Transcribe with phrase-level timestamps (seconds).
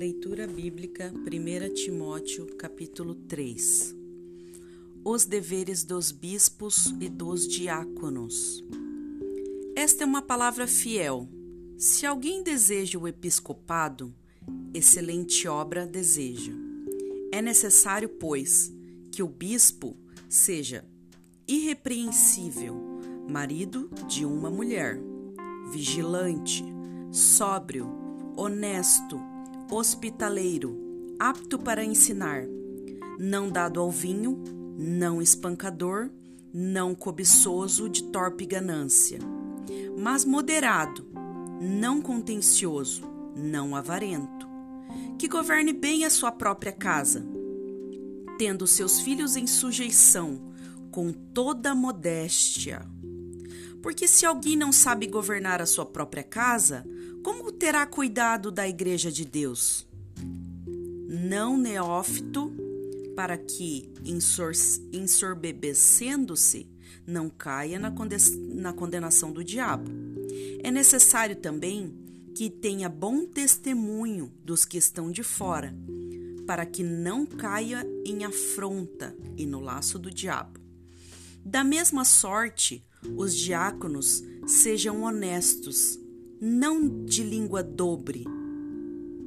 [0.00, 3.94] bíblica 1 Timóteo, capítulo 3.
[5.04, 8.64] Os deveres dos bispos e dos diáconos.
[9.76, 11.28] Esta é uma palavra fiel.
[11.76, 14.14] Se alguém deseja o episcopado,
[14.72, 16.52] excelente obra deseja.
[17.30, 18.72] É necessário, pois,
[19.12, 19.94] que o bispo
[20.30, 20.82] seja
[21.46, 22.74] irrepreensível,
[23.28, 24.98] marido de uma mulher,
[25.70, 26.64] vigilante,
[27.12, 27.86] sóbrio,
[28.34, 29.20] honesto,
[29.70, 32.44] hospitaleiro, apto para ensinar,
[33.18, 34.42] não dado ao vinho,
[34.76, 36.10] não espancador,
[36.52, 39.18] não cobiçoso de torpe ganância,
[39.96, 41.06] mas moderado,
[41.60, 43.02] não contencioso,
[43.36, 44.48] não avarento,
[45.18, 47.24] que governe bem a sua própria casa,
[48.38, 50.50] tendo seus filhos em sujeição,
[50.90, 52.84] com toda modéstia.
[53.80, 56.84] Porque se alguém não sabe governar a sua própria casa,
[57.22, 59.86] como terá cuidado da igreja de Deus?
[61.08, 62.52] Não neófito,
[63.14, 63.92] para que,
[64.92, 66.68] ensorbebecendo-se,
[67.06, 67.92] não caia na,
[68.54, 69.90] na condenação do diabo.
[70.62, 71.94] É necessário também
[72.34, 75.74] que tenha bom testemunho dos que estão de fora,
[76.46, 80.58] para que não caia em afronta e no laço do diabo.
[81.44, 82.84] Da mesma sorte,
[83.16, 85.98] os diáconos sejam honestos,
[86.40, 88.24] não de língua dobre,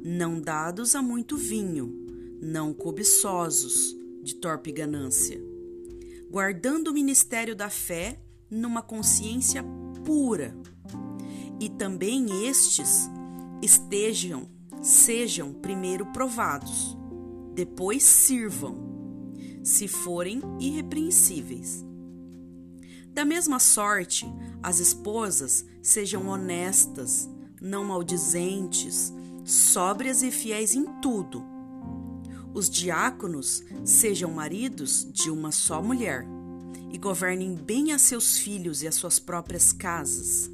[0.03, 5.39] não dados a muito vinho, não cobiçosos de torpe ganância,
[6.31, 9.63] guardando o ministério da fé numa consciência
[10.03, 10.57] pura.
[11.59, 13.07] E também estes
[13.61, 14.49] estejam,
[14.81, 16.97] sejam primeiro provados,
[17.53, 18.75] depois sirvam,
[19.63, 21.85] se forem irrepreensíveis.
[23.13, 24.25] Da mesma sorte,
[24.61, 27.29] as esposas sejam honestas,
[27.61, 29.13] não maldizentes,
[29.45, 31.45] sóbrias e fiéis em tudo.
[32.55, 36.25] Os diáconos sejam maridos de uma só mulher
[36.91, 40.49] e governem bem a seus filhos e as suas próprias casas.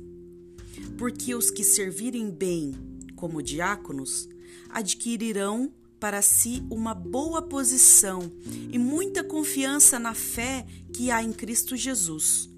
[0.98, 2.74] Porque os que servirem bem
[3.16, 4.28] como diáconos
[4.70, 8.32] adquirirão para si uma boa posição
[8.72, 12.50] e muita confiança na fé que há em Cristo Jesus.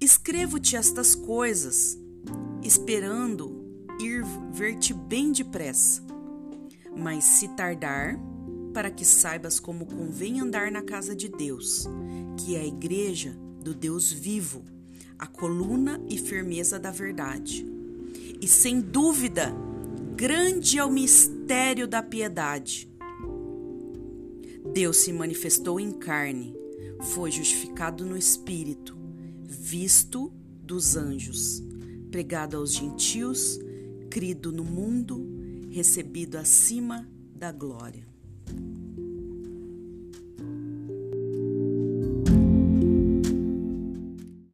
[0.00, 1.98] Escrevo-te estas coisas,
[2.62, 3.64] esperando
[4.00, 6.02] ir ver-te bem depressa.
[6.96, 8.18] Mas se tardar,
[8.72, 11.86] para que saibas como convém andar na casa de Deus,
[12.38, 14.64] que é a igreja do Deus vivo,
[15.18, 17.66] a coluna e firmeza da verdade.
[18.40, 19.52] E sem dúvida,
[20.16, 20.90] grande é o
[21.50, 22.88] mistério da piedade.
[24.72, 26.54] Deus se manifestou em carne,
[27.12, 28.96] foi justificado no espírito,
[29.42, 31.60] visto dos anjos,
[32.08, 33.58] pregado aos gentios,
[34.08, 35.26] crido no mundo,
[35.72, 38.06] recebido acima da glória.